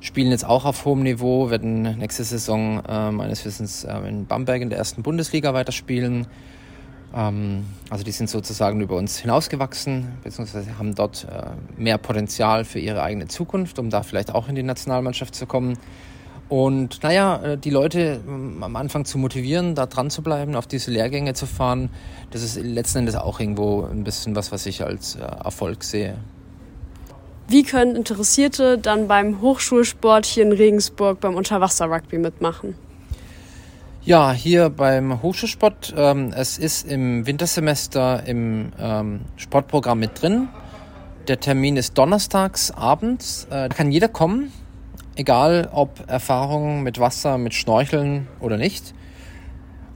spielen 0.00 0.30
jetzt 0.30 0.44
auch 0.44 0.64
auf 0.64 0.84
hohem 0.84 1.02
Niveau, 1.02 1.50
werden 1.50 1.82
nächste 1.98 2.24
Saison 2.24 2.82
äh, 2.84 3.10
meines 3.10 3.44
Wissens 3.44 3.84
äh, 3.84 3.96
in 4.08 4.26
Bamberg 4.26 4.62
in 4.62 4.70
der 4.70 4.78
ersten 4.78 5.02
Bundesliga 5.02 5.54
weiterspielen. 5.54 6.26
Ähm, 7.14 7.64
also 7.90 8.04
die 8.04 8.10
sind 8.10 8.28
sozusagen 8.28 8.80
über 8.80 8.96
uns 8.96 9.18
hinausgewachsen, 9.18 10.18
beziehungsweise 10.22 10.78
haben 10.78 10.94
dort 10.94 11.26
äh, 11.30 11.80
mehr 11.80 11.98
Potenzial 11.98 12.64
für 12.64 12.80
ihre 12.80 13.02
eigene 13.02 13.28
Zukunft, 13.28 13.78
um 13.78 13.90
da 13.90 14.02
vielleicht 14.02 14.34
auch 14.34 14.48
in 14.48 14.54
die 14.54 14.62
Nationalmannschaft 14.62 15.34
zu 15.34 15.46
kommen. 15.46 15.78
Und 16.48 17.02
naja, 17.02 17.42
äh, 17.42 17.58
die 17.58 17.70
Leute 17.70 18.20
ähm, 18.26 18.62
am 18.62 18.76
Anfang 18.76 19.04
zu 19.04 19.18
motivieren, 19.18 19.74
da 19.74 19.86
dran 19.86 20.10
zu 20.10 20.22
bleiben, 20.22 20.54
auf 20.54 20.66
diese 20.66 20.90
Lehrgänge 20.90 21.34
zu 21.34 21.46
fahren, 21.46 21.90
das 22.30 22.42
ist 22.42 22.56
letzten 22.56 22.98
Endes 22.98 23.16
auch 23.16 23.38
irgendwo 23.38 23.84
ein 23.84 24.04
bisschen 24.04 24.34
was, 24.34 24.50
was 24.50 24.64
ich 24.66 24.82
als 24.82 25.16
äh, 25.16 25.20
Erfolg 25.20 25.84
sehe. 25.84 26.16
Wie 27.48 27.62
können 27.62 27.96
Interessierte 27.96 28.78
dann 28.78 29.08
beim 29.08 29.40
Hochschulsport 29.40 30.26
hier 30.26 30.42
in 30.44 30.52
Regensburg 30.52 31.20
beim 31.20 31.34
Unterwasser-Rugby 31.34 32.18
mitmachen? 32.18 32.74
Ja, 34.02 34.32
hier 34.32 34.70
beim 34.70 35.22
Hochschulsport, 35.22 35.94
ähm, 35.96 36.32
es 36.34 36.56
ist 36.56 36.90
im 36.90 37.26
Wintersemester 37.26 38.26
im 38.26 38.72
ähm, 38.78 39.20
Sportprogramm 39.36 39.98
mit 39.98 40.22
drin. 40.22 40.48
Der 41.26 41.40
Termin 41.40 41.76
ist 41.76 41.98
donnerstags 41.98 42.70
abends. 42.70 43.46
Äh, 43.50 43.68
da 43.68 43.74
kann 43.74 43.92
jeder 43.92 44.08
kommen, 44.08 44.50
egal 45.18 45.68
ob 45.72 46.08
Erfahrung 46.08 46.82
mit 46.82 46.98
Wasser, 46.98 47.36
mit 47.36 47.52
Schnorcheln 47.52 48.28
oder 48.40 48.56
nicht. 48.56 48.94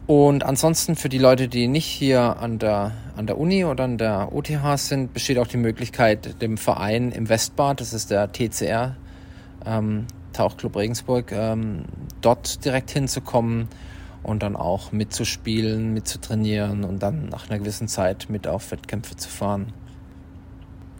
Und 0.06 0.44
ansonsten 0.44 0.96
für 0.96 1.08
die 1.08 1.18
Leute, 1.18 1.48
die 1.48 1.68
nicht 1.68 1.86
hier 1.86 2.38
an 2.40 2.58
der, 2.58 2.92
an 3.16 3.28
der 3.28 3.38
Uni 3.38 3.64
oder 3.64 3.84
an 3.84 3.98
der 3.98 4.32
OTH 4.32 4.76
sind, 4.76 5.14
besteht 5.14 5.38
auch 5.38 5.46
die 5.46 5.58
Möglichkeit, 5.58 6.42
dem 6.42 6.58
Verein 6.58 7.12
im 7.12 7.28
Westbad, 7.28 7.80
das 7.80 7.92
ist 7.92 8.10
der 8.10 8.32
TCR, 8.32 8.96
ähm, 9.64 10.06
Tauchclub 10.32 10.76
Regensburg, 10.76 11.30
ähm, 11.30 11.84
dort 12.20 12.64
direkt 12.64 12.90
hinzukommen 12.90 13.68
und 14.24 14.42
dann 14.42 14.56
auch 14.56 14.90
mitzuspielen, 14.90 15.94
mitzutrainieren 15.94 16.82
und 16.82 17.00
dann 17.00 17.28
nach 17.28 17.48
einer 17.48 17.60
gewissen 17.60 17.86
Zeit 17.86 18.26
mit 18.28 18.48
auf 18.48 18.72
Wettkämpfe 18.72 19.16
zu 19.16 19.28
fahren. 19.28 19.72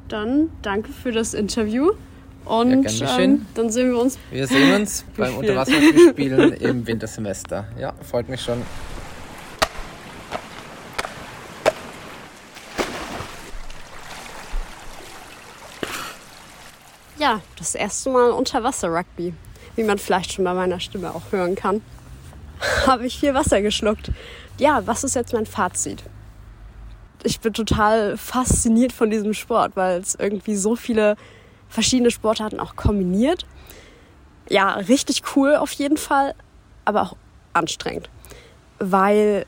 Dann 0.06 0.50
danke 0.62 0.92
für 0.92 1.10
das 1.10 1.34
Interview 1.34 1.90
und 2.44 2.98
ja, 2.98 3.18
ähm, 3.18 3.46
dann 3.54 3.70
sehen 3.70 3.92
wir 3.92 4.00
uns. 4.00 4.18
Wir 4.30 4.46
sehen 4.46 4.74
uns 4.74 5.04
beim 5.16 5.36
Unterwasserspielen 5.36 6.52
im 6.60 6.86
Wintersemester. 6.86 7.66
Ja, 7.78 7.94
freut 8.02 8.28
mich 8.28 8.40
schon. 8.40 8.62
Ja, 17.18 17.40
das 17.56 17.74
erste 17.76 18.10
Mal 18.10 18.30
Unterwasser-Rugby, 18.30 19.32
wie 19.76 19.84
man 19.84 19.98
vielleicht 19.98 20.32
schon 20.32 20.44
bei 20.44 20.54
meiner 20.54 20.80
Stimme 20.80 21.14
auch 21.14 21.30
hören 21.30 21.54
kann. 21.54 21.80
habe 22.86 23.06
ich 23.06 23.18
viel 23.18 23.34
Wasser 23.34 23.62
geschluckt. 23.62 24.10
Ja, 24.58 24.86
was 24.86 25.04
ist 25.04 25.14
jetzt 25.14 25.32
mein 25.32 25.46
Fazit? 25.46 26.02
Ich 27.24 27.40
bin 27.40 27.52
total 27.52 28.16
fasziniert 28.16 28.92
von 28.92 29.10
diesem 29.10 29.34
Sport, 29.34 29.72
weil 29.76 30.00
es 30.00 30.14
irgendwie 30.16 30.56
so 30.56 30.74
viele 30.74 31.16
verschiedene 31.72 32.10
Sportarten 32.10 32.60
auch 32.60 32.76
kombiniert. 32.76 33.46
Ja, 34.48 34.74
richtig 34.74 35.22
cool 35.34 35.56
auf 35.56 35.72
jeden 35.72 35.96
Fall, 35.96 36.34
aber 36.84 37.02
auch 37.02 37.16
anstrengend, 37.54 38.08
weil 38.78 39.46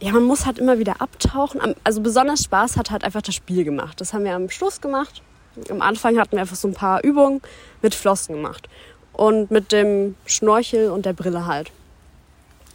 ja, 0.00 0.12
man 0.12 0.24
muss 0.24 0.46
halt 0.46 0.58
immer 0.58 0.78
wieder 0.78 1.00
abtauchen. 1.00 1.60
Also 1.84 2.00
besonders 2.00 2.42
Spaß 2.42 2.76
hat 2.76 2.90
halt 2.90 3.04
einfach 3.04 3.22
das 3.22 3.36
Spiel 3.36 3.62
gemacht. 3.62 4.00
Das 4.00 4.12
haben 4.12 4.24
wir 4.24 4.34
am 4.34 4.50
Schluss 4.50 4.80
gemacht. 4.80 5.22
Am 5.70 5.80
Anfang 5.80 6.18
hatten 6.18 6.32
wir 6.32 6.40
einfach 6.40 6.56
so 6.56 6.66
ein 6.66 6.74
paar 6.74 7.04
Übungen 7.04 7.40
mit 7.82 7.94
Flossen 7.94 8.34
gemacht 8.34 8.68
und 9.12 9.50
mit 9.50 9.70
dem 9.70 10.16
Schnorchel 10.26 10.90
und 10.90 11.06
der 11.06 11.12
Brille 11.12 11.46
halt 11.46 11.70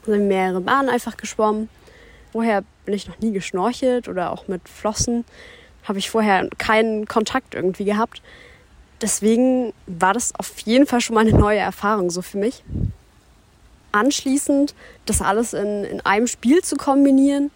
sind 0.05 0.27
mehrere 0.27 0.61
Bahnen 0.61 0.87
einfach 0.87 1.17
geschwommen. 1.17 1.69
Vorher 2.31 2.63
bin 2.85 2.93
ich 2.93 3.07
noch 3.07 3.19
nie 3.19 3.31
geschnorchelt 3.31 4.07
oder 4.07 4.31
auch 4.31 4.47
mit 4.47 4.69
Flossen 4.69 5.25
habe 5.83 5.99
ich 5.99 6.09
vorher 6.09 6.47
keinen 6.57 7.07
Kontakt 7.07 7.55
irgendwie 7.55 7.85
gehabt. 7.85 8.21
Deswegen 9.01 9.73
war 9.85 10.13
das 10.13 10.33
auf 10.35 10.59
jeden 10.59 10.87
Fall 10.87 11.01
schon 11.01 11.15
mal 11.15 11.27
eine 11.27 11.37
neue 11.37 11.59
Erfahrung 11.59 12.09
so 12.09 12.21
für 12.21 12.37
mich. 12.37 12.63
Anschließend 13.91 14.73
das 15.05 15.21
alles 15.21 15.53
in, 15.53 15.83
in 15.83 16.01
einem 16.01 16.27
Spiel 16.27 16.63
zu 16.63 16.75
kombinieren, 16.75 17.51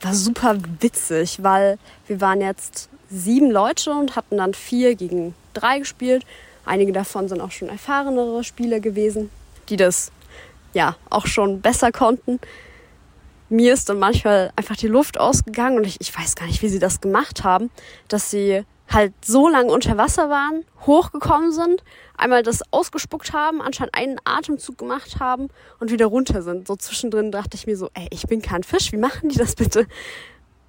war 0.00 0.14
super 0.14 0.56
witzig, 0.80 1.42
weil 1.42 1.78
wir 2.06 2.20
waren 2.20 2.40
jetzt 2.40 2.88
sieben 3.10 3.50
Leute 3.50 3.92
und 3.92 4.16
hatten 4.16 4.36
dann 4.36 4.54
vier 4.54 4.94
gegen 4.94 5.34
drei 5.52 5.78
gespielt. 5.78 6.24
Einige 6.64 6.92
davon 6.92 7.28
sind 7.28 7.40
auch 7.40 7.50
schon 7.50 7.68
erfahrenere 7.68 8.44
Spieler 8.44 8.80
gewesen, 8.80 9.30
die 9.68 9.76
das 9.76 10.10
ja 10.72 10.96
auch 11.10 11.26
schon 11.26 11.60
besser 11.60 11.92
konnten. 11.92 12.40
Mir 13.48 13.72
ist 13.72 13.88
dann 13.88 13.98
manchmal 13.98 14.52
einfach 14.56 14.76
die 14.76 14.88
Luft 14.88 15.18
ausgegangen 15.18 15.78
und 15.78 15.86
ich, 15.86 16.00
ich 16.00 16.16
weiß 16.16 16.34
gar 16.34 16.46
nicht, 16.46 16.62
wie 16.62 16.68
sie 16.68 16.78
das 16.78 17.00
gemacht 17.00 17.44
haben, 17.44 17.70
dass 18.08 18.30
sie 18.30 18.64
halt 18.88 19.12
so 19.24 19.48
lange 19.48 19.72
unter 19.72 19.96
Wasser 19.96 20.28
waren, 20.28 20.64
hochgekommen 20.86 21.52
sind, 21.52 21.82
einmal 22.16 22.42
das 22.42 22.62
ausgespuckt 22.70 23.32
haben, 23.32 23.60
anscheinend 23.60 23.94
einen 23.96 24.18
Atemzug 24.24 24.78
gemacht 24.78 25.18
haben 25.20 25.48
und 25.80 25.90
wieder 25.90 26.06
runter 26.06 26.42
sind. 26.42 26.66
So 26.66 26.76
zwischendrin 26.76 27.32
dachte 27.32 27.56
ich 27.56 27.66
mir 27.66 27.76
so, 27.76 27.90
ey, 27.94 28.08
ich 28.10 28.26
bin 28.26 28.42
kein 28.42 28.62
Fisch, 28.62 28.92
wie 28.92 28.98
machen 28.98 29.28
die 29.28 29.38
das 29.38 29.54
bitte? 29.54 29.86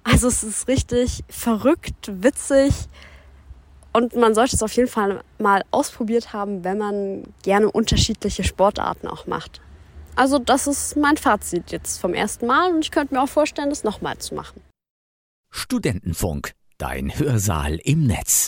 Also 0.02 0.28
es 0.28 0.42
ist 0.42 0.68
richtig 0.68 1.24
verrückt, 1.28 2.10
witzig 2.22 2.72
und 3.92 4.14
man 4.14 4.34
sollte 4.34 4.56
es 4.56 4.62
auf 4.62 4.72
jeden 4.72 4.88
Fall 4.88 5.22
mal 5.38 5.64
ausprobiert 5.70 6.32
haben, 6.32 6.64
wenn 6.64 6.78
man 6.78 7.24
gerne 7.42 7.70
unterschiedliche 7.70 8.44
Sportarten 8.44 9.08
auch 9.08 9.26
macht. 9.26 9.60
Also 10.16 10.38
das 10.38 10.66
ist 10.66 10.96
mein 10.96 11.16
Fazit 11.16 11.72
jetzt 11.72 11.98
vom 11.98 12.14
ersten 12.14 12.46
Mal 12.46 12.72
und 12.72 12.80
ich 12.80 12.90
könnte 12.90 13.14
mir 13.14 13.22
auch 13.22 13.28
vorstellen, 13.28 13.70
das 13.70 13.84
nochmal 13.84 14.18
zu 14.18 14.34
machen. 14.34 14.62
Studentenfunk, 15.50 16.52
dein 16.78 17.18
Hörsaal 17.18 17.76
im 17.84 18.06
Netz. 18.06 18.44